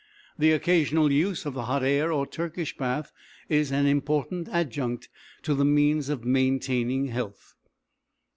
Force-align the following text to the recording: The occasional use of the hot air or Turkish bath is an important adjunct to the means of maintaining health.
The 0.35 0.51
occasional 0.51 1.11
use 1.11 1.45
of 1.45 1.53
the 1.53 1.65
hot 1.65 1.83
air 1.83 2.11
or 2.11 2.25
Turkish 2.25 2.75
bath 2.75 3.11
is 3.49 3.71
an 3.71 3.85
important 3.85 4.49
adjunct 4.49 5.09
to 5.43 5.53
the 5.53 5.63
means 5.63 6.09
of 6.09 6.25
maintaining 6.25 7.09
health. 7.09 7.53